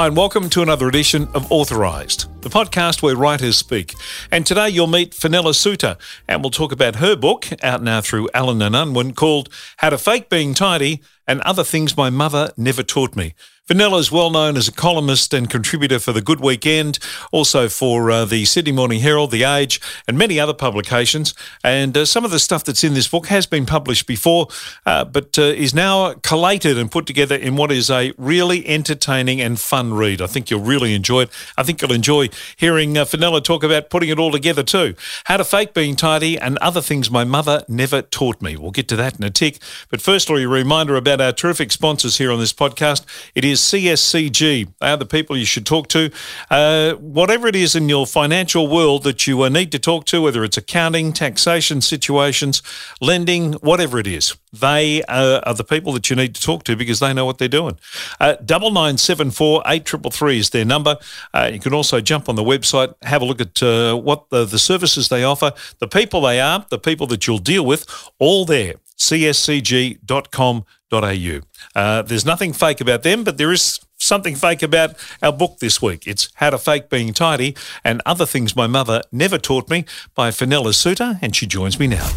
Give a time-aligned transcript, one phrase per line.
[0.00, 3.92] Hi, and welcome to another edition of Authorised, the podcast where writers speak.
[4.30, 8.30] And today you'll meet Fenella Suter, and we'll talk about her book, out now through
[8.32, 12.82] Allen and Unwin, called How to Fake Being Tidy and Other Things My Mother Never
[12.82, 13.34] Taught Me.
[13.70, 16.98] Fenella is well known as a columnist and contributor for The Good Weekend,
[17.30, 21.34] also for uh, the Sydney Morning Herald, The Age, and many other publications.
[21.62, 24.48] And uh, some of the stuff that's in this book has been published before,
[24.86, 29.40] uh, but uh, is now collated and put together in what is a really entertaining
[29.40, 30.20] and fun read.
[30.20, 31.30] I think you'll really enjoy it.
[31.56, 34.96] I think you'll enjoy hearing uh, talk about putting it all together too.
[35.26, 38.56] How to fake being tidy and other things my mother never taught me.
[38.56, 39.60] We'll get to that in a tick.
[39.90, 43.06] But firstly, a reminder about our terrific sponsors here on this podcast.
[43.36, 44.68] It is CSCG.
[44.80, 46.10] They are the people you should talk to.
[46.50, 50.22] Uh, whatever it is in your financial world that you uh, need to talk to,
[50.22, 52.62] whether it's accounting, taxation situations,
[53.00, 56.76] lending, whatever it is, they uh, are the people that you need to talk to
[56.76, 57.78] because they know what they're doing.
[58.18, 60.96] Uh, double nine seven four eight triple three is their number.
[61.32, 64.44] Uh, you can also jump on the website, have a look at uh, what the,
[64.44, 67.86] the services they offer, the people they are, the people that you'll deal with,
[68.18, 68.74] all there.
[69.00, 75.58] cscg.com uh, there's nothing fake about them, but there is something fake about our book
[75.60, 76.06] this week.
[76.06, 79.84] It's How to Fake Being Tidy and Other Things My Mother Never Taught Me
[80.14, 82.10] by Fenella Suter, and she joins me now.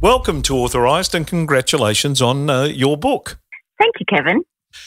[0.00, 3.38] Welcome to Authorised and congratulations on uh, your book.
[3.78, 4.42] Thank you, Kevin.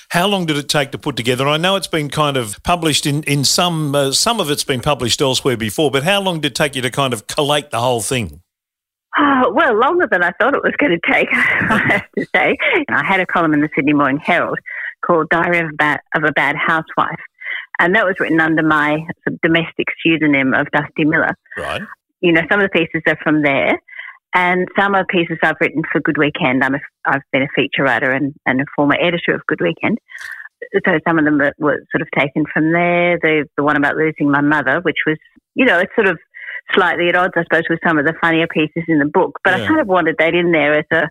[0.10, 1.48] How long did it take to put together?
[1.48, 4.82] I know it's been kind of published in, in some, uh, some of it's been
[4.82, 7.80] published elsewhere before, but how long did it take you to kind of collate the
[7.80, 8.42] whole thing?
[9.18, 12.58] Oh, well, longer than I thought it was going to take, I have to say.
[12.90, 14.60] I had a column in the Sydney Morning Herald
[15.06, 17.20] called Diary of a Bad, of a Bad Housewife.
[17.80, 19.06] And that was written under my
[19.42, 21.36] domestic pseudonym of Dusty Miller.
[21.58, 21.82] Right.
[22.22, 23.80] You know, some of the pieces are from there.
[24.34, 26.64] And some of the pieces I've written for Good Weekend.
[26.64, 29.98] I'm a, I've been a feature writer and, and a former editor of Good Weekend.
[30.86, 33.18] So some of them were, were sort of taken from there.
[33.22, 35.18] The, the one about losing my mother, which was,
[35.54, 36.18] you know, it's sort of
[36.74, 39.40] slightly at odds, I suppose, with some of the funnier pieces in the book.
[39.44, 39.64] But yeah.
[39.64, 41.10] I kind of wanted that in there as a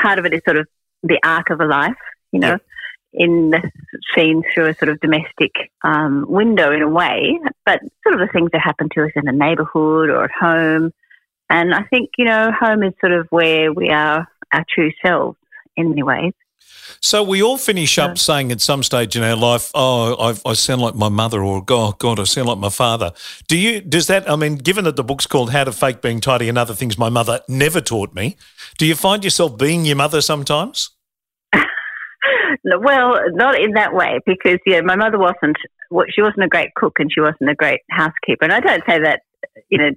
[0.00, 0.66] part of it is sort of
[1.02, 1.94] the arc of a life,
[2.32, 2.58] you know,
[3.12, 3.24] yeah.
[3.24, 3.70] in the
[4.14, 5.52] seen through a sort of domestic
[5.84, 9.24] um, window in a way, but sort of the things that happen to us in
[9.24, 10.92] the neighbourhood or at home.
[11.48, 15.38] And I think, you know, home is sort of where we are our true selves
[15.76, 16.32] in many ways.
[17.00, 20.54] So we all finish up saying at some stage in our life, "Oh, I've, i
[20.54, 23.12] sound like my mother," or "Oh God, I sound like my father."
[23.48, 23.80] Do you?
[23.80, 24.28] Does that?
[24.30, 26.98] I mean, given that the book's called "How to Fake Being Tidy and Other Things
[26.98, 28.36] My Mother Never Taught Me,"
[28.78, 30.90] do you find yourself being your mother sometimes?
[32.64, 35.56] well, not in that way, because yeah, my mother wasn't.
[36.10, 38.44] She wasn't a great cook, and she wasn't a great housekeeper.
[38.44, 39.22] And I don't say that
[39.70, 39.90] in a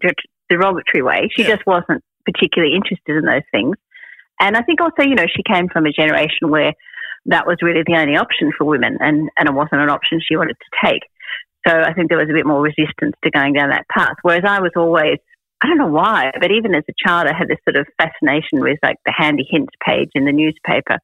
[0.50, 1.30] derogatory way.
[1.36, 1.56] She yeah.
[1.56, 3.76] just wasn't particularly interested in those things.
[4.40, 6.74] And I think also, you know, she came from a generation where
[7.26, 10.38] that was really the only option for women and, and it wasn't an option she
[10.38, 11.04] wanted to take.
[11.68, 14.16] So I think there was a bit more resistance to going down that path.
[14.22, 15.18] Whereas I was always,
[15.62, 18.62] I don't know why, but even as a child, I had this sort of fascination
[18.62, 21.00] with like the handy hints page in the newspaper.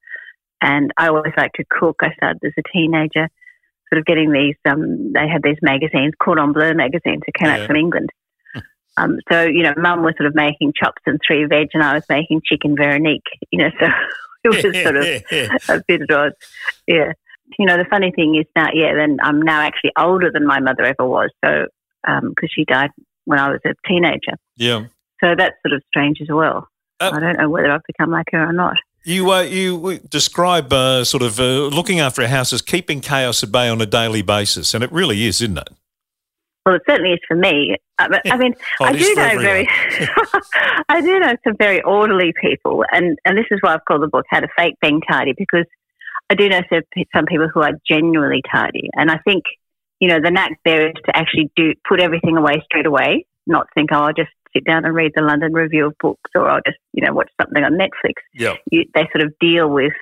[0.61, 1.97] And I always liked to cook.
[2.01, 3.27] I started as a teenager,
[3.91, 7.61] sort of getting these, um, they had these magazines, Cordon Bleu magazines that came yeah.
[7.61, 8.09] out from England.
[8.97, 11.95] Um, so, you know, mum was sort of making chops and three veg and I
[11.95, 13.87] was making chicken Veronique, you know, so
[14.43, 15.05] it was sort of
[15.79, 16.33] a bit of odd.
[16.87, 17.13] Yeah.
[17.59, 20.59] You know, the funny thing is now, yeah, then I'm now actually older than my
[20.59, 21.29] mother ever was.
[21.43, 21.67] So,
[22.03, 22.91] because um, she died
[23.25, 24.33] when I was a teenager.
[24.55, 24.85] Yeah.
[25.23, 26.67] So that's sort of strange as well.
[26.99, 28.77] Uh, I don't know whether I've become like her or not.
[29.03, 33.43] You uh, you describe uh, sort of uh, looking after a house as keeping chaos
[33.43, 35.69] at bay on a daily basis, and it really is, isn't it?
[36.65, 37.75] Well, it certainly is for me.
[37.97, 39.43] Uh, I, I mean, oh, I do know everyone.
[39.43, 39.69] very,
[40.89, 44.07] I do know some very orderly people, and and this is why I've called the
[44.07, 45.65] book "How to Fake Being Tidy" because
[46.29, 46.81] I do know some,
[47.15, 49.43] some people who are genuinely tidy, and I think
[49.99, 53.67] you know the knack there is to actually do put everything away straight away, not
[53.73, 56.61] think, oh, I'll just sit down and read the London Review of Books, or I'll
[56.65, 58.15] just you know watch something on Netflix.
[58.33, 59.93] Yeah, you, they sort of deal with,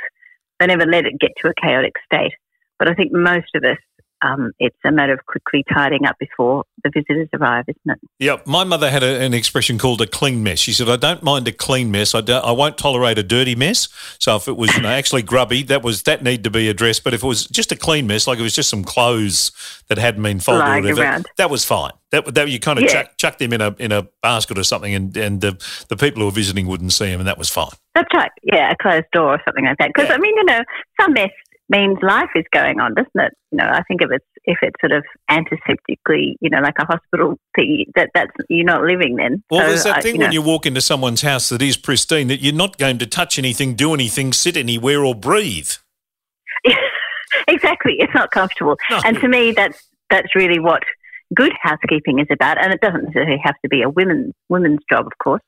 [0.60, 2.34] they never let it get to a chaotic state.
[2.80, 3.78] But I think most of us
[4.24, 8.10] um, it's a matter of quickly tidying up before the visitors arrive, isn't it?
[8.20, 10.60] Yeah, my mother had a, an expression called a clean mess.
[10.60, 12.16] She said, "I don't mind a clean mess.
[12.16, 13.90] I, I won't tolerate a dirty mess.
[14.20, 17.04] So if it was you know, actually grubby, that was that need to be addressed.
[17.04, 19.52] But if it was just a clean mess, like it was just some clothes
[19.90, 21.28] that hadn't been folded, or whatever, around.
[21.38, 21.92] that was fine.
[22.12, 23.04] That, that you kind of yeah.
[23.04, 25.60] chuck, chuck, them in a in a basket or something, and and the
[25.90, 27.72] the people who were visiting wouldn't see them, and that was fine.
[27.96, 28.32] That's right.
[28.44, 29.92] Yeah, a closed door or something like that.
[29.94, 30.16] Because yeah.
[30.16, 30.62] I mean, you know,
[31.00, 31.32] some mess
[31.74, 33.34] means life is going on, doesn't it?
[33.52, 36.86] You know, I think if it's if it's sort of antiseptically, you know, like a
[36.86, 39.44] hospital thing, that that's you're not living then.
[39.50, 41.62] Well, so, there's that uh, thing you when know, you walk into someone's house that
[41.62, 45.72] is pristine that you're not going to touch anything, do anything, sit anywhere, or breathe.
[47.48, 47.96] exactly.
[48.00, 48.78] It's not comfortable.
[48.90, 49.02] No.
[49.04, 50.84] And to me, that's that's really what
[51.34, 52.64] good housekeeping is about.
[52.64, 55.42] And it doesn't necessarily have to be a women's women's job, of course.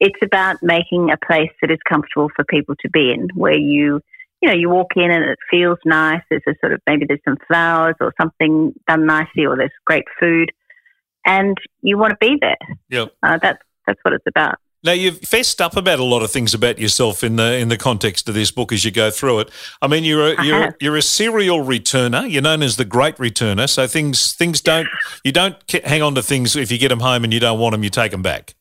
[0.00, 4.00] It's about making a place that is comfortable for people to be in, where you
[4.40, 6.22] you know you walk in and it feels nice.
[6.30, 10.04] There's a sort of maybe there's some flowers or something done nicely, or there's great
[10.20, 10.52] food,
[11.24, 12.56] and you want to be there.
[12.88, 14.56] Yeah, Uh, that's that's what it's about.
[14.84, 17.76] Now you've fessed up about a lot of things about yourself in the in the
[17.76, 19.50] context of this book as you go through it.
[19.82, 22.30] I mean, you're a, you're you're a serial returner.
[22.30, 23.68] You're known as the Great Returner.
[23.68, 24.86] So things things don't
[25.24, 27.72] you don't hang on to things if you get them home and you don't want
[27.72, 28.54] them, you take them back.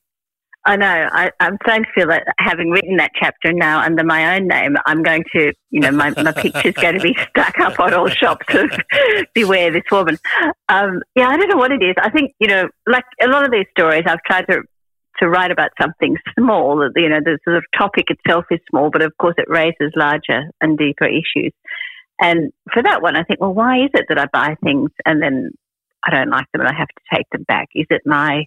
[0.67, 1.09] I know.
[1.13, 4.75] I, I'm starting to feel that having written that chapter now under my own name,
[4.85, 8.09] I'm going to, you know, my, my picture's going to be stuck up on all
[8.09, 8.69] shops of
[9.33, 10.17] beware this woman.
[10.67, 11.95] Um, yeah, I don't know what it is.
[11.97, 14.63] I think, you know, like a lot of these stories, I've tried to
[15.19, 16.89] to write about something small.
[16.95, 20.51] You know, the sort of topic itself is small, but of course it raises larger
[20.59, 21.53] and deeper issues.
[22.21, 25.21] And for that one, I think, well, why is it that I buy things and
[25.23, 25.51] then
[26.05, 27.69] I don't like them and I have to take them back?
[27.73, 28.45] Is it my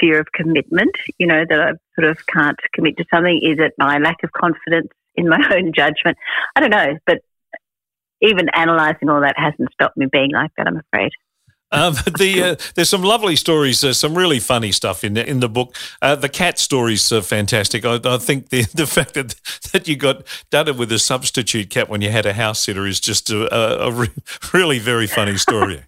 [0.00, 3.40] fear of commitment, you know, that I sort of can't commit to something?
[3.42, 6.16] Is it my lack of confidence in my own judgment?
[6.56, 7.18] I don't know, but
[8.22, 11.12] even analysing all that hasn't stopped me being like that, I'm afraid.
[11.72, 15.40] Um, the uh, there's some lovely stories, uh, some really funny stuff in the, in
[15.40, 15.76] the book.
[16.02, 17.84] Uh, the cat stories are fantastic.
[17.84, 19.36] I, I think the the fact that
[19.72, 22.86] that you got done it with a substitute cat when you had a house sitter
[22.86, 24.08] is just a, a, a re-
[24.52, 25.84] really very funny story.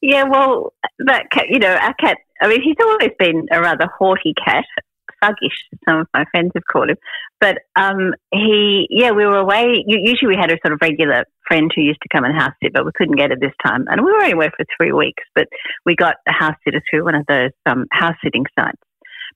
[0.00, 3.86] Yeah, well, that cat, you know, our cat, I mean, he's always been a rather
[3.98, 4.66] haughty cat,
[5.22, 5.56] thuggish,
[5.88, 6.98] some of my friends have called him.
[7.40, 9.82] But um, he, yeah, we were away.
[9.86, 12.74] Usually we had a sort of regular friend who used to come and house sit,
[12.74, 13.86] but we couldn't get it this time.
[13.88, 15.48] And we were only away for three weeks, but
[15.86, 18.78] we got a house sitter through one of those um, house sitting sites.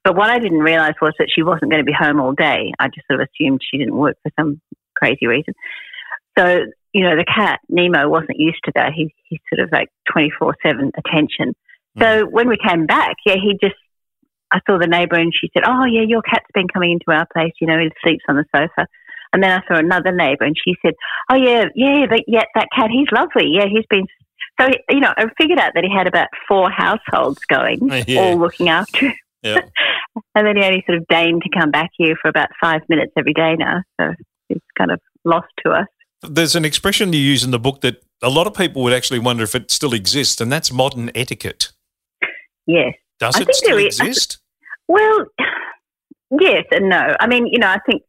[0.05, 2.73] But what I didn't realise was that she wasn't going to be home all day.
[2.79, 4.61] I just sort of assumed she didn't work for some
[4.97, 5.55] crazy reason.
[6.39, 8.93] So, you know, the cat, Nemo, wasn't used to that.
[8.95, 11.55] He, he's sort of like 24 7 attention.
[11.99, 12.31] So mm.
[12.31, 13.77] when we came back, yeah, he just,
[14.53, 17.27] I saw the neighbour and she said, Oh, yeah, your cat's been coming into our
[17.33, 18.87] place, you know, he sleeps on the sofa.
[19.33, 20.95] And then I saw another neighbour and she said,
[21.31, 23.51] Oh, yeah, yeah, but yeah, that cat, he's lovely.
[23.53, 24.07] Yeah, he's been.
[24.61, 28.21] So, you know, I figured out that he had about four households going, Yeah.
[28.21, 29.15] all looking after him.
[29.43, 29.61] Yeah.
[30.35, 33.13] And then he only sort of deigned to come back here for about five minutes
[33.17, 33.83] every day now.
[34.01, 34.15] So
[34.49, 35.87] he's kind of lost to us.
[36.23, 39.21] There's an expression you use in the book that a lot of people would actually
[39.21, 41.71] wonder if it still exists, and that's modern etiquette.
[42.69, 42.95] Yes.
[43.19, 44.39] Does I it think still there is- I exist?
[44.87, 45.25] Well,
[46.41, 47.17] yes and no.
[47.19, 48.03] I mean, you know, I think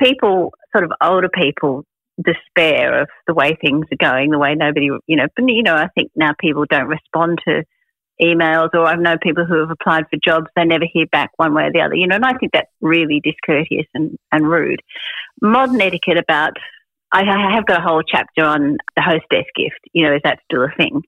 [0.00, 1.84] people, sort of older people,
[2.22, 5.74] despair of the way things are going, the way nobody, you know, but, you know,
[5.74, 7.64] I think now people don't respond to
[8.22, 11.54] emails or I've known people who have applied for jobs, they never hear back one
[11.54, 14.80] way or the other, you know, and I think that's really discourteous and, and rude.
[15.40, 16.52] Modern etiquette about,
[17.10, 20.38] I, I have got a whole chapter on the hostess gift, you know, is that
[20.44, 21.02] still a thing?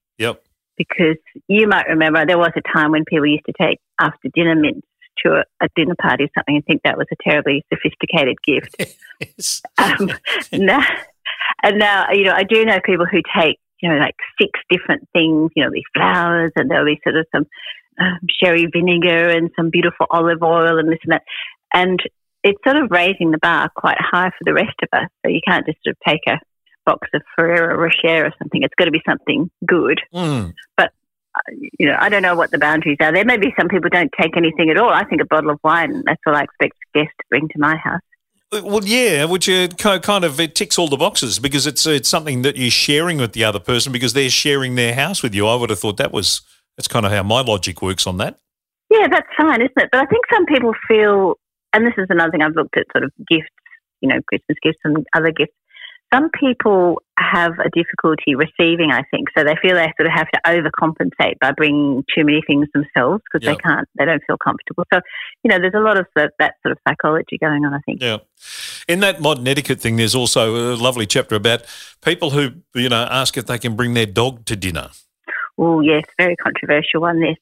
[0.77, 1.17] Because
[1.49, 4.87] you might remember there was a time when people used to take after dinner mints
[5.25, 8.77] to a, a dinner party or something and think that was a terribly sophisticated gift.
[9.21, 9.63] Yes.
[9.79, 10.11] Um,
[10.53, 10.81] now,
[11.63, 15.09] and now, you know, I do know people who take, you know, like six different
[15.13, 17.47] things, you know, these flowers and there'll be sort of some
[18.01, 21.23] um, sherry vinegar and some beautiful olive oil and this and that.
[21.73, 22.01] And
[22.43, 25.09] it's sort of raising the bar quite high for the rest of us.
[25.25, 26.41] So you can't just sort of take a
[26.87, 28.63] box of Ferrero Rocher or something.
[28.63, 30.55] It's got to be something good Mm.
[31.79, 33.13] you know, I don't know what the boundaries are.
[33.13, 34.91] There may be some people don't take anything at all.
[34.91, 37.77] I think a bottle of wine, that's all I expect guests to bring to my
[37.77, 38.01] house.
[38.53, 42.43] Well, yeah, which uh, kind of it ticks all the boxes because it's it's something
[42.43, 45.49] that you're sharing with the other person because they're sharing their house with you.
[45.49, 46.43] I would have thought that was
[46.77, 48.39] that's kind of how my logic works on that.
[48.91, 49.89] Yeah, that's fine, isn't it?
[49.91, 51.35] But I think some people feel,
[51.73, 53.49] and this is another thing I've looked at sort of gifts,
[54.01, 55.55] you know, Christmas gifts and other gifts.
[56.15, 60.29] Some people have a difficulty receiving, I think, so they feel they sort of have
[60.31, 63.57] to overcompensate by bringing too many things themselves because Yep.
[63.57, 64.85] they can't, they don't feel comfortable.
[64.93, 65.01] So,
[65.43, 68.01] you know, there's a lot of that, that sort of psychology going on, I think.
[68.01, 68.19] Yeah.
[68.87, 71.65] In that modern etiquette thing, there's also a lovely chapter about
[72.05, 74.91] people who you know ask if they can bring their dog to dinner.
[75.57, 77.37] Oh, yes, very controversial one, this.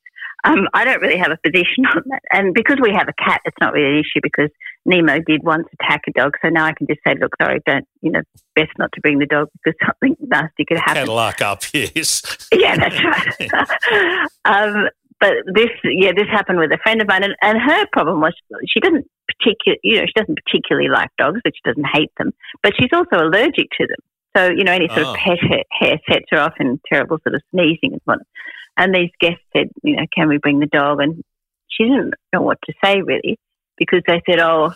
[0.45, 2.23] Um, I don't really have a position on that.
[2.33, 4.51] And because we have a cat, it's not really an issue because
[4.85, 6.37] Nemo did once attack a dog.
[6.43, 8.23] So now I can just say, look, sorry, don't, you know,
[8.57, 10.95] best not to bring the dog because something nasty could happen.
[11.07, 12.49] Cadillac up, yes.
[12.53, 14.29] yeah, that's right.
[14.45, 14.89] um,
[15.21, 18.35] but this, yeah, this happened with a friend of mine, and, and her problem was
[18.67, 19.07] she doesn't
[19.39, 22.33] particular, you know, she doesn't particularly like dogs, but she doesn't hate them,
[22.63, 23.97] but she's also allergic to them.
[24.37, 25.11] So you know, any sort Oh.
[25.13, 28.27] of pet hair, hair sets her off in terrible sort of sneezing and whatnot.
[28.77, 31.01] And these guests said, you know, can we bring the dog?
[31.01, 31.23] And
[31.69, 33.39] she didn't know what to say really,
[33.77, 34.73] because they said, oh,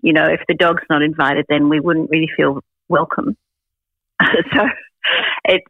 [0.00, 3.36] you know, if the dog's not invited, then we wouldn't really feel welcome.
[4.54, 4.68] so
[5.44, 5.66] it's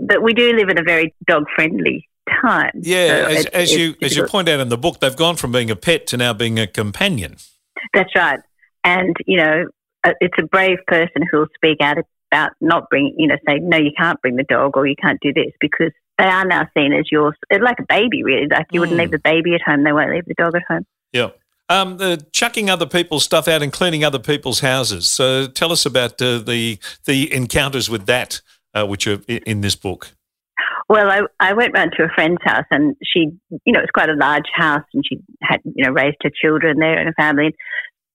[0.00, 2.08] but we do live in a very dog friendly
[2.42, 2.72] time.
[2.74, 5.52] Yeah, so as, as you as you point out in the book, they've gone from
[5.52, 7.36] being a pet to now being a companion.
[7.94, 8.40] That's right,
[8.82, 9.66] and you know,
[10.04, 11.98] uh, it's a brave person who'll speak out
[12.32, 15.20] about not bringing, you know, say no, you can't bring the dog or you can't
[15.20, 18.46] do this because they are now seen as yours, like a baby, really.
[18.48, 18.82] Like you mm.
[18.82, 20.86] wouldn't leave the baby at home, they won't leave the dog at home.
[21.12, 21.30] Yeah.
[21.68, 25.08] Um, the chucking other people's stuff out and cleaning other people's houses.
[25.08, 28.40] So tell us about uh, the the encounters with that,
[28.72, 30.12] uh, which are in this book.
[30.88, 33.30] Well, I, I went round to a friend's house and she,
[33.64, 36.30] you know, it was quite a large house and she had, you know, raised her
[36.30, 37.56] children there and a family.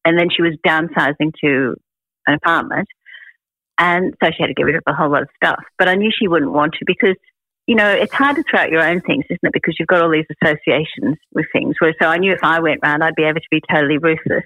[0.05, 1.75] And then she was downsizing to
[2.27, 2.87] an apartment.
[3.77, 5.59] And so she had to get rid of a whole lot of stuff.
[5.77, 7.17] But I knew she wouldn't want to because,
[7.67, 9.53] you know, it's hard to throw out your own things, isn't it?
[9.53, 11.75] Because you've got all these associations with things.
[11.79, 14.43] Where, so I knew if I went round, I'd be able to be totally ruthless.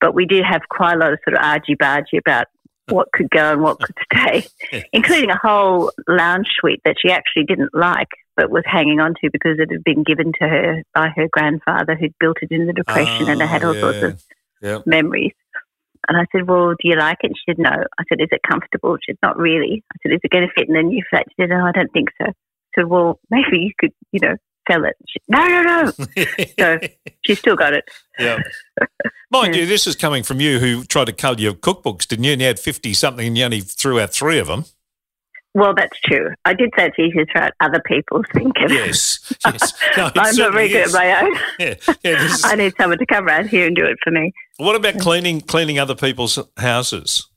[0.00, 2.46] But we do have quite a lot of sort of argy bargy about
[2.88, 4.46] what could go and what could stay,
[4.92, 9.30] including a whole lounge suite that she actually didn't like but was hanging on to
[9.30, 12.72] because it had been given to her by her grandfather who'd built it in the
[12.72, 13.80] Depression and it had all yeah.
[13.80, 14.22] sorts of
[14.62, 14.86] oh, yep.
[14.86, 15.32] memories.
[16.08, 17.32] And I said, Well, do you like it?
[17.36, 17.70] She said, No.
[17.70, 18.96] I said, Is it comfortable?
[18.96, 19.84] She said, Not really.
[19.92, 21.26] I said, Is it going to fit in the new flat?
[21.28, 22.28] She said, No, I don't think so.
[22.28, 22.34] I
[22.74, 24.36] said, Well, maybe you could, you know,
[24.70, 24.96] sell it.
[25.08, 25.92] She, no, no, no.
[26.58, 26.78] so
[27.24, 27.84] she still got it.
[28.18, 28.38] Yeah.
[29.30, 32.32] Mind you, this is coming from you who tried to cull your cookbooks, didn't you?
[32.32, 34.64] And you had 50 something and you only threw out three of them.
[35.54, 36.30] Well, that's true.
[36.46, 38.70] I did say it's easier to write other people's thinking.
[38.70, 39.74] Yes, yes.
[39.96, 41.36] No, I'm not very good at my own.
[41.58, 42.42] Yeah, yeah is...
[42.44, 44.32] I need someone to come around here and do it for me.
[44.56, 47.28] What about cleaning cleaning other people's houses?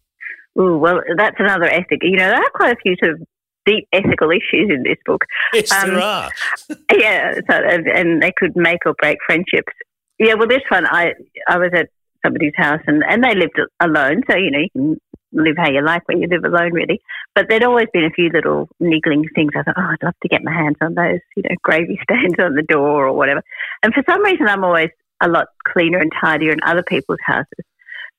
[0.58, 2.00] Oh, well, that's another ethic.
[2.02, 3.28] You know, there are quite a few sort of
[3.66, 5.26] deep ethical issues in this book.
[5.54, 6.30] Yes, um, there are.
[6.94, 9.74] yeah, so, and they could make or break friendships.
[10.20, 11.14] Yeah, well, this one, I
[11.50, 11.90] I was at
[12.26, 14.98] somebody's house and, and they lived alone, so you know you can
[15.44, 17.02] live how you like when you live alone, really.
[17.34, 19.52] But there'd always been a few little niggling things.
[19.56, 22.36] I thought, oh, I'd love to get my hands on those, you know, gravy stains
[22.40, 23.44] on the door or whatever.
[23.84, 24.90] And for some reason, I'm always
[25.22, 27.66] a lot cleaner and tidier in other people's houses.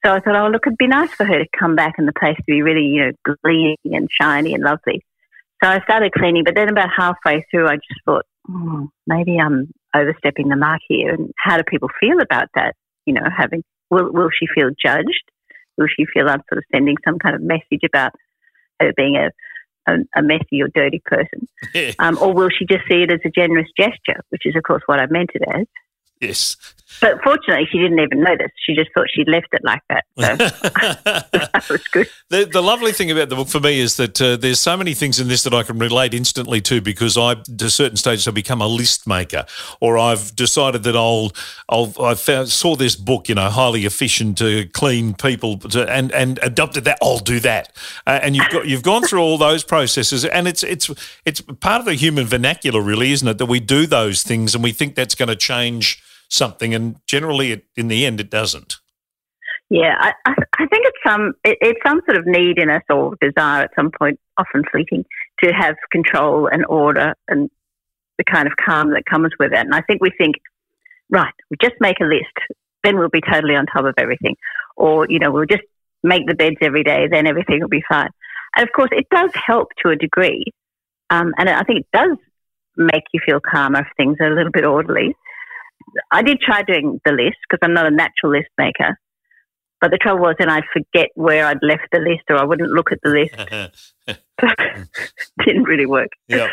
[0.05, 2.13] So I thought, oh, look, it'd be nice for her to come back and the
[2.13, 5.05] place to be really, you know, gleaming and shiny and lovely.
[5.63, 9.73] So I started cleaning, but then about halfway through, I just thought, oh, maybe I'm
[9.95, 11.15] overstepping the mark here.
[11.15, 12.75] And how do people feel about that?
[13.07, 15.25] You know, having will will she feel judged?
[15.77, 18.13] Will she feel I'm sort of sending some kind of message about
[18.81, 19.31] her being a
[19.89, 21.47] a, a messy or dirty person,
[22.01, 24.83] um, or will she just see it as a generous gesture, which is of course
[24.87, 25.67] what I meant it as?
[26.21, 26.57] Yes.
[27.01, 28.51] But fortunately, she didn't even notice.
[28.65, 30.05] She just thought she'd left it like that.
[30.19, 30.37] So
[31.37, 32.09] that was good.
[32.31, 34.95] The, the, lovely thing about the book for me is that uh, there's so many
[34.95, 38.35] things in this that I can relate instantly to because I, to certain stages, have
[38.35, 39.45] become a list maker,
[39.81, 41.33] or I've decided that I'll,
[41.69, 46.11] I'll I found, saw this book, you know, highly efficient to clean people, to, and
[46.13, 46.99] and adopted that.
[47.03, 47.73] I'll do that,
[48.07, 50.91] uh, and you've got you've gone through all those processes, and it's it's
[51.25, 53.39] it's part of the human vernacular, really, isn't it?
[53.39, 57.53] That we do those things, and we think that's going to change something, and generally,
[57.53, 58.77] it, in the end, it doesn't.
[59.69, 63.17] Yeah, I, I think it's some it, it's some sort of need in us or
[63.21, 65.05] desire at some point, often fleeting,
[65.43, 67.51] to have control and order and
[68.19, 69.59] the kind of calm that comes with it.
[69.59, 70.37] And I think we think,
[71.11, 72.55] right, we just make a list,
[72.85, 74.37] then we'll be totally on top of everything,
[74.77, 75.65] or you know, we'll just
[76.05, 78.11] make the beds every day, then everything will be fine.
[78.57, 80.45] And of course, it does help to a degree,
[81.11, 82.17] um, and I think it does
[82.77, 85.17] make you feel calmer if things are a little bit orderly.
[86.11, 88.99] I did try doing the list because I'm not a natural list maker.
[89.81, 92.71] But the trouble was, then I'd forget where I'd left the list, or I wouldn't
[92.71, 93.35] look at the list.
[95.45, 96.11] Didn't really work.
[96.29, 96.49] Yeah,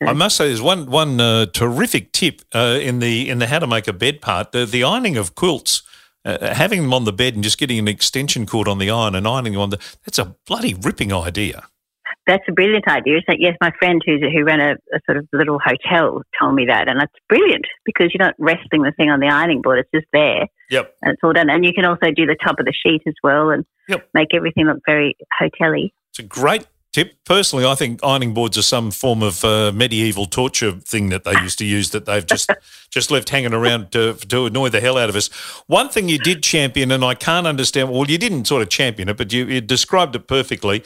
[0.00, 3.58] I must say, there's one one uh, terrific tip uh, in the in the how
[3.58, 4.52] to make a bed part.
[4.52, 5.82] The, the ironing of quilts,
[6.24, 9.14] uh, having them on the bed and just getting an extension cord on the iron
[9.14, 11.64] and ironing them on the that's a bloody ripping idea.
[12.26, 13.20] That's a brilliant idea.
[13.28, 16.66] So, yes, my friend who's, who ran a, a, sort of little hotel told me
[16.66, 19.90] that, and that's brilliant because you're not resting the thing on the ironing board; it's
[19.92, 20.46] just there.
[20.70, 20.94] Yep.
[21.02, 23.14] And it's all done, and you can also do the top of the sheet as
[23.24, 24.08] well, and yep.
[24.14, 25.90] make everything look very hotel-y.
[26.10, 27.24] It's a great tip.
[27.24, 31.32] Personally, I think ironing boards are some form of uh, medieval torture thing that they
[31.40, 32.50] used to use that they've just
[32.90, 35.28] just left hanging around to, to annoy the hell out of us.
[35.66, 37.90] One thing you did champion, and I can't understand.
[37.90, 40.84] Well, you didn't sort of champion it, but you, you described it perfectly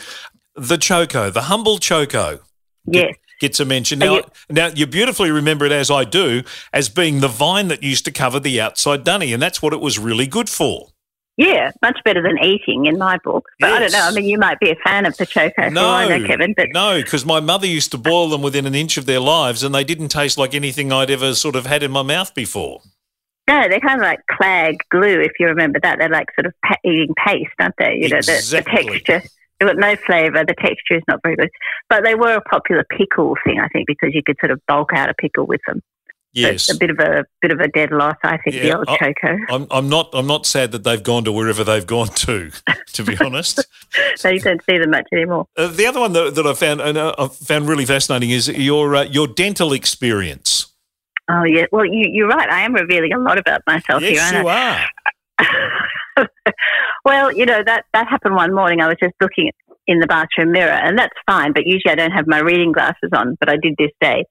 [0.56, 2.40] the choko, the humble choko.
[2.86, 3.14] Yes.
[3.38, 3.98] Gets a mention.
[3.98, 7.82] Now, you, now, you beautifully remember it as I do, as being the vine that
[7.82, 10.88] used to cover the outside dunny, and that's what it was really good for.
[11.36, 13.46] Yeah, much better than eating in my book.
[13.60, 13.76] But yes.
[13.76, 14.08] I don't know.
[14.08, 15.68] I mean, you might be a fan of the choko.
[15.68, 16.54] No, I know, Kevin.
[16.56, 19.62] But no, because my mother used to boil them within an inch of their lives,
[19.62, 22.80] and they didn't taste like anything I'd ever sort of had in my mouth before.
[23.46, 25.98] No, they're kind of like clag glue, if you remember that.
[25.98, 27.98] They're like sort of eating paste, aren't they?
[28.00, 28.82] You know, exactly.
[28.82, 30.44] the, the texture They've got no flavour.
[30.44, 31.50] The texture is not very good.
[31.88, 34.90] But they were a popular pickle thing, I think, because you could sort of bulk
[34.92, 35.82] out a pickle with them.
[36.32, 38.56] Yes, a bit of a bit of a dead loss, I think.
[38.56, 39.38] Yeah, the old I, choko.
[39.48, 42.50] I'm, I'm not I'm not sad that they've gone to wherever they've gone to.
[42.92, 43.62] To be honest,
[44.14, 45.44] so you don't see them much anymore.
[45.54, 48.48] Uh, the other one that, that I found and uh, I found really fascinating is
[48.48, 50.72] your uh, your dental experience.
[51.30, 52.48] Oh yeah, well you, you're right.
[52.48, 54.40] I am revealing a lot about myself yes, here.
[54.40, 54.86] you are.
[57.06, 58.82] well, you know that that happened one morning.
[58.82, 59.50] I was just looking
[59.86, 61.52] in the bathroom mirror, and that's fine.
[61.52, 64.24] But usually I don't have my reading glasses on, but I did this day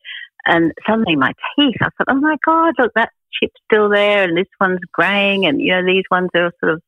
[0.46, 4.38] and suddenly my teeth, I thought, oh my God, look, that chip's still there and
[4.38, 6.82] this one's graying and, you know, these ones are sort of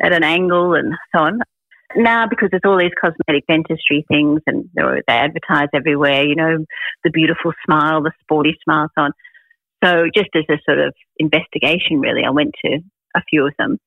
[0.00, 1.40] at an angle and so on.
[1.94, 6.64] Now, because there's all these cosmetic dentistry things and they advertise everywhere, you know,
[7.04, 9.12] the beautiful smile, the sporty smile, so on.
[9.84, 12.78] So just as a sort of investigation, really, I went to
[13.14, 13.78] a few of them.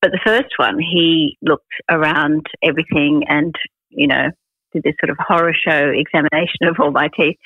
[0.00, 3.54] But the first one, he looked around everything and,
[3.90, 4.30] you know,
[4.72, 7.36] did this sort of horror show examination of all my teeth.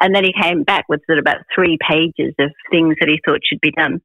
[0.00, 3.20] And then he came back with sort of about three pages of things that he
[3.24, 4.00] thought should be done.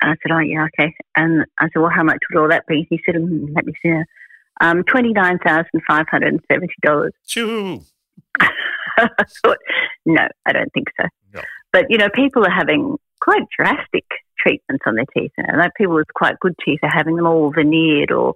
[0.00, 0.94] And I said, oh, yeah, okay.
[1.16, 2.86] And I said, well, how much would all that be?
[2.88, 3.92] He said, mm, let me see.
[4.60, 7.10] Um, $29,570.
[7.26, 7.80] Choo.
[8.40, 9.08] I
[9.42, 9.58] thought,
[10.04, 11.08] no, I don't think so.
[11.34, 11.42] No.
[11.72, 12.96] But, you know, people are having
[13.28, 14.04] quite drastic
[14.38, 15.32] treatments on their teeth.
[15.38, 18.34] Know, like people with quite good teeth are having them all veneered or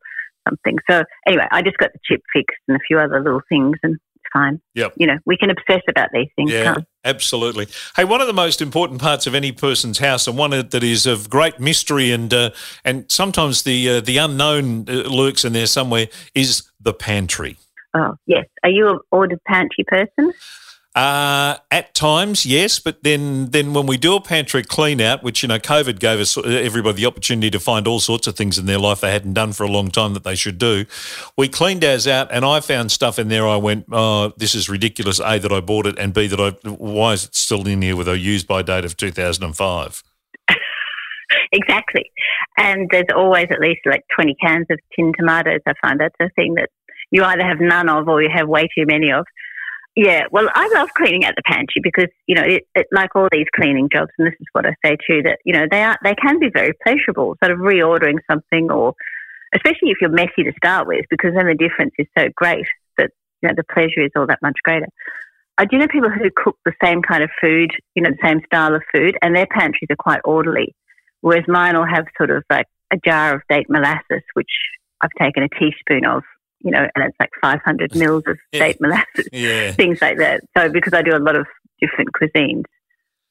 [0.48, 0.78] something.
[0.90, 3.94] So anyway, I just got the chip fixed and a few other little things and
[3.94, 4.60] it's fine.
[4.74, 4.94] Yep.
[4.96, 6.52] You know, we can obsess about these things.
[6.52, 7.68] Yeah, absolutely.
[7.96, 11.06] Hey, one of the most important parts of any person's house and one that is
[11.06, 12.50] of great mystery and uh,
[12.84, 17.56] and sometimes the uh, the unknown uh, lurks in there somewhere is the pantry.
[17.94, 18.46] Oh, yes.
[18.64, 20.32] Are you an ordered pantry person?
[20.94, 25.42] Uh, at times, yes, but then then when we do a pantry clean out, which
[25.42, 28.66] you know, COVID gave us everybody the opportunity to find all sorts of things in
[28.66, 30.84] their life they hadn't done for a long time that they should do.
[31.34, 33.48] We cleaned ours out, and I found stuff in there.
[33.48, 35.18] I went, oh, this is ridiculous.
[35.18, 37.96] A that I bought it, and B that I why is it still in here
[37.96, 40.02] with a use by date of two thousand and five.
[41.52, 42.10] exactly,
[42.58, 45.60] and there's always at least like twenty cans of tin tomatoes.
[45.66, 46.68] I find that's a thing that
[47.10, 49.24] you either have none of or you have way too many of.
[49.94, 53.28] Yeah, well, I love cleaning out the pantry because you know, it, it, like all
[53.30, 55.98] these cleaning jobs, and this is what I say too, that you know they are
[56.02, 57.36] they can be very pleasurable.
[57.44, 58.94] Sort of reordering something, or
[59.54, 62.64] especially if you're messy to start with, because then the difference is so great
[62.96, 63.10] that
[63.42, 64.88] you know the pleasure is all that much greater.
[65.58, 68.40] I do know people who cook the same kind of food, you know, the same
[68.46, 70.74] style of food, and their pantries are quite orderly,
[71.20, 74.50] whereas mine will have sort of like a jar of date molasses, which
[75.02, 76.22] I've taken a teaspoon of
[76.62, 79.72] you know, and it's like 500 mils of date molasses, yeah.
[79.82, 80.40] things like that.
[80.56, 81.46] So because I do a lot of
[81.80, 82.64] different cuisines,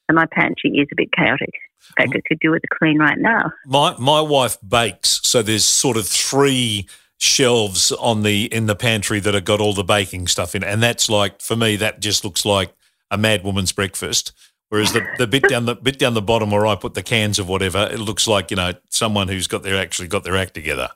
[0.10, 1.50] so my pantry is a bit chaotic.
[1.98, 3.52] In fact, I could do with a clean right now.
[3.66, 9.20] My my wife bakes, so there's sort of three shelves on the in the pantry
[9.20, 12.24] that have got all the baking stuff in, and that's like for me that just
[12.24, 12.74] looks like
[13.10, 14.32] a mad woman's breakfast.
[14.70, 17.40] Whereas the, the bit down the bit down the bottom where I put the cans
[17.40, 20.54] of whatever, it looks like you know someone who's got their actually got their act
[20.54, 20.90] together.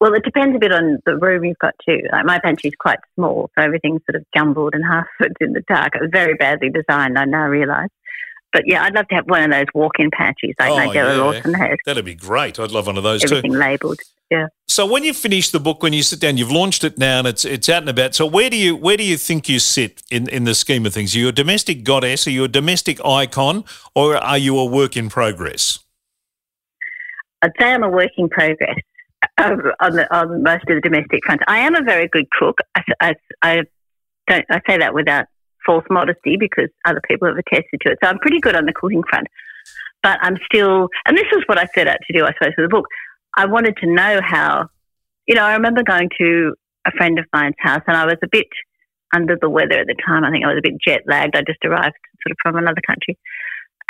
[0.00, 2.00] Well, it depends a bit on the room you've got too.
[2.10, 5.52] Like my pantry is quite small, so everything's sort of jumbled and half it's in
[5.52, 5.94] the dark.
[5.94, 7.90] It was very badly designed, I now realise.
[8.52, 11.22] But yeah, I'd love to have one of those walk-in pantries like oh, Nigella yeah.
[11.22, 11.78] Lawson has.
[11.86, 12.58] That'd be great.
[12.58, 13.56] I'd love one of those Everything too.
[13.56, 14.00] Everything labelled.
[14.28, 14.46] Yeah.
[14.66, 17.28] So when you finish the book, when you sit down, you've launched it now, and
[17.28, 18.14] it's it's out and about.
[18.14, 20.94] So where do you where do you think you sit in in the scheme of
[20.94, 21.14] things?
[21.14, 22.26] Are you a domestic goddess?
[22.26, 25.80] Are you a domestic icon, or are you a work in progress?
[27.42, 28.78] I'd say I'm a work in progress
[29.40, 31.40] on, the, on most of the domestic front.
[31.48, 32.58] I am a very good cook.
[32.74, 33.62] I, I, I
[34.28, 34.44] don't.
[34.50, 35.26] I say that without
[35.66, 37.98] false modesty because other people have attested to it.
[38.02, 39.26] So I'm pretty good on the cooking front.
[40.02, 42.70] But I'm still, and this is what I set out to do, I suppose, with
[42.70, 42.86] the book.
[43.36, 44.68] I wanted to know how,
[45.26, 46.54] you know, I remember going to
[46.86, 48.48] a friend of mine's house and I was a bit
[49.14, 50.24] under the weather at the time.
[50.24, 51.36] I think I was a bit jet lagged.
[51.36, 53.18] I just arrived sort of from another country.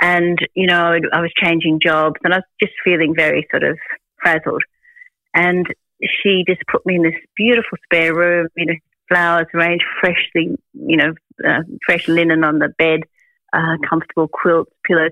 [0.00, 3.78] And, you know, I was changing jobs and I was just feeling very sort of
[4.20, 4.62] frazzled.
[5.34, 5.66] And
[6.02, 8.74] she just put me in this beautiful spare room, you know,
[9.08, 11.12] flowers arranged freshly, you know,
[11.46, 13.00] uh, fresh linen on the bed,
[13.52, 15.10] uh, comfortable quilts, pillows.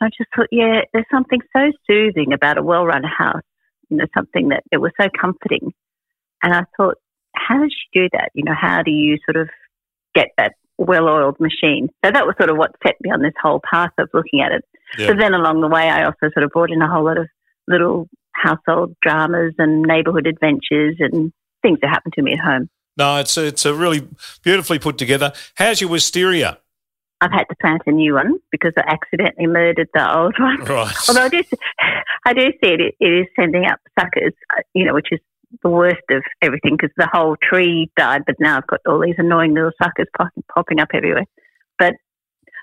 [0.00, 3.42] I just thought, yeah, there's something so soothing about a well-run house.
[3.88, 5.72] You know, something that it was so comforting.
[6.42, 6.96] And I thought,
[7.34, 8.30] how does she do that?
[8.34, 9.48] You know, how do you sort of
[10.14, 11.88] get that well-oiled machine?
[12.04, 14.52] So that was sort of what set me on this whole path of looking at
[14.52, 14.64] it.
[14.98, 15.14] Yeah.
[15.14, 17.28] then along the way, I also sort of brought in a whole lot of
[17.66, 18.08] little
[18.42, 22.68] household dramas and neighbourhood adventures and things that happen to me at home.
[22.96, 24.08] No, it's a, it's a really
[24.42, 25.32] beautifully put together.
[25.54, 26.58] How's your wisteria?
[27.20, 30.58] I've had to plant a new one because I accidentally murdered the old one.
[30.68, 30.94] Right.
[31.08, 31.42] Although I do,
[32.26, 34.32] I do see it, it is sending up suckers,
[34.74, 35.20] you know, which is
[35.62, 39.14] the worst of everything because the whole tree died, but now I've got all these
[39.18, 41.24] annoying little suckers pop- popping up everywhere.
[41.78, 41.94] But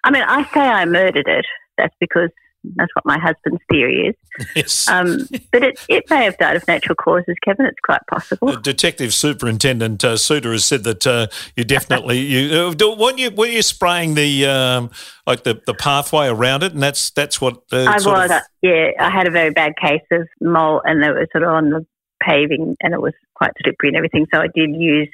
[0.03, 1.45] I mean, I say I murdered it.
[1.77, 2.29] That's because
[2.75, 4.15] that's what my husband's theory is.
[4.55, 4.87] Yes.
[4.89, 7.65] Um, but it, it may have died of natural causes, Kevin.
[7.65, 8.49] It's quite possible.
[8.49, 13.17] Uh, Detective Superintendent uh, Suter has said that uh, you definitely you uh, do- weren't
[13.17, 14.91] you were you spraying the um,
[15.25, 18.41] like the, the pathway around it, and that's that's what uh, I was, of- uh,
[18.61, 18.91] yeah.
[18.99, 21.85] I had a very bad case of mole, and it was sort of on the
[22.21, 24.25] paving, and it was quite slippery and everything.
[24.33, 25.09] So I did use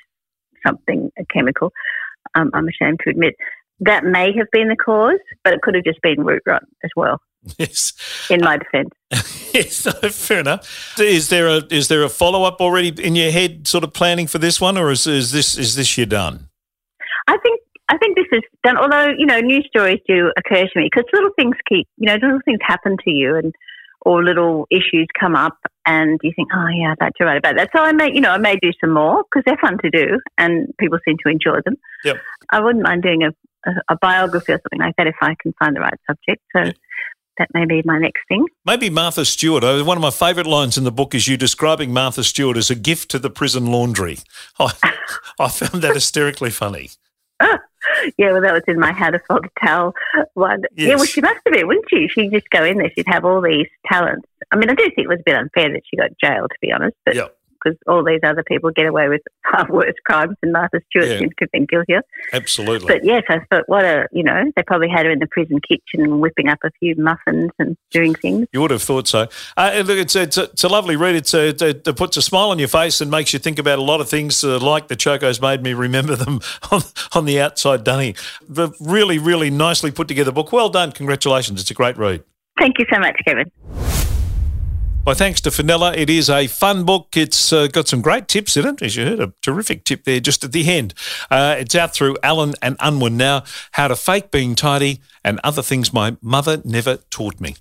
[0.65, 1.71] something, a chemical.
[2.35, 3.35] Um, I'm ashamed to admit
[3.81, 6.91] that may have been the cause, but it could have just been root rot as
[6.95, 7.19] well.
[7.57, 7.93] Yes.
[8.29, 8.89] In my defence,
[9.53, 10.99] yes, no, fair enough.
[10.99, 14.27] Is there a is there a follow up already in your head, sort of planning
[14.27, 16.49] for this one, or is, is this is this your done?
[17.27, 18.77] I think I think this is done.
[18.77, 22.13] Although you know, news stories do occur to me because little things keep you know
[22.15, 23.53] little things happen to you and
[24.03, 27.69] or little issues come up and you think, oh yeah, that's right about that.
[27.75, 30.19] So I may you know I may do some more because they're fun to do
[30.37, 31.75] and people seem to enjoy them.
[32.03, 32.17] Yep.
[32.51, 33.29] I wouldn't mind doing a,
[33.69, 36.41] a, a biography or something like that if I can find the right subject.
[36.55, 36.71] So
[37.37, 38.45] that may be my next thing.
[38.65, 39.63] Maybe Martha Stewart.
[39.63, 42.69] Uh, One of my favourite lines in the book is you describing Martha Stewart as
[42.69, 44.17] a gift to the prison laundry.
[44.59, 44.71] I,
[45.39, 46.89] I found that hysterically funny.
[48.17, 49.93] Yeah, well, that was in my How to Fold a Towel
[50.35, 50.61] one.
[50.75, 52.07] Yeah, well, she must have been, wouldn't she?
[52.07, 52.91] She'd just go in there.
[52.95, 54.27] She'd have all these talents.
[54.51, 56.57] I mean, I do think it was a bit unfair that she got jailed, to
[56.61, 57.27] be honest, but Yeah.
[57.63, 59.21] Because all these other people get away with
[59.51, 61.19] far worse crimes than Martha Stewart Yeah.
[61.19, 62.03] seems to have been guilty of.
[62.33, 62.87] Absolutely.
[62.87, 65.59] But yes, I thought, what a, you know, they probably had her in the prison
[65.61, 68.47] kitchen whipping up a few muffins and doing things.
[68.51, 69.27] You would have thought so.
[69.57, 71.15] Uh, look, it's, it's, a, it's a lovely read.
[71.15, 73.79] It's a, it, it puts a smile on your face and makes you think about
[73.79, 76.39] a lot of things, uh, like the Chokos made me remember them
[76.71, 76.81] on,
[77.13, 78.15] on the outside dunny.
[78.47, 80.51] The really, really nicely put together book.
[80.51, 80.91] Well done.
[80.91, 81.61] Congratulations.
[81.61, 82.23] It's a great read.
[82.59, 84.00] Thank you so much, Kevin.
[85.03, 85.95] Well, thanks to Fenella.
[85.95, 87.17] It is a fun book.
[87.17, 90.19] It's uh, got some great tips in it, as you heard, a terrific tip there
[90.19, 90.93] just at the end.
[91.31, 93.43] Uh, it's out through Allen and Unwin now.
[93.71, 97.55] How to fake being tidy and other things my mother never taught me.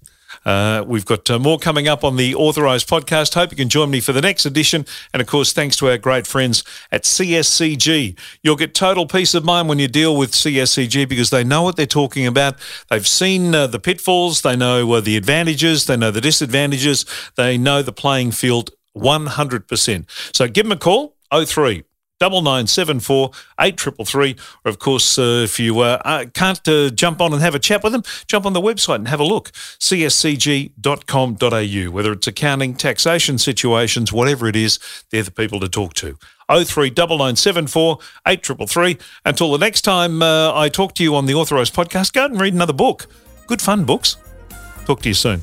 [0.44, 3.34] Uh, we've got uh, more coming up on the Authorised podcast.
[3.34, 4.86] Hope you can join me for the next edition.
[5.12, 8.18] And of course, thanks to our great friends at CSCG.
[8.42, 11.76] You'll get total peace of mind when you deal with CSCG because they know what
[11.76, 12.56] they're talking about.
[12.88, 17.04] They've seen uh, the pitfalls, they know uh, the advantages, they know the disadvantages,
[17.36, 20.34] they know the playing field 100%.
[20.34, 21.84] So give them a call, 03
[22.20, 24.36] double nine seven four eight triple three.
[24.64, 27.58] Or of course, uh, if you uh, uh, can't uh, jump on and have a
[27.58, 29.50] chat with them, jump on the website and have a look.
[29.50, 30.30] cscg.com.au.
[31.90, 34.78] Whether it's accounting, taxation situations, whatever it is,
[35.10, 36.16] they're the people to talk to.
[36.48, 38.98] 03 9974 8333.
[39.24, 42.30] Until the next time uh, I talk to you on the Authorised Podcast, go out
[42.30, 43.06] and read another book.
[43.46, 44.16] Good fun books.
[44.84, 45.42] Talk to you soon.